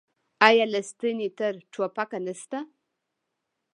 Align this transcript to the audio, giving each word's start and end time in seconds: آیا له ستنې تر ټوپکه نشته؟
آیا 0.47 0.65
له 0.73 0.81
ستنې 0.89 1.27
تر 1.37 1.53
ټوپکه 1.71 2.19
نشته؟ 2.25 2.59